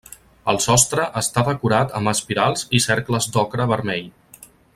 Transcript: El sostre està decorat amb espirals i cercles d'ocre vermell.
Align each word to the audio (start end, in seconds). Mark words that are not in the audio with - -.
El 0.53 0.57
sostre 0.63 1.03
està 1.21 1.43
decorat 1.49 1.93
amb 1.99 2.11
espirals 2.13 2.65
i 2.79 2.81
cercles 2.87 3.29
d'ocre 3.37 3.69
vermell. 3.75 4.11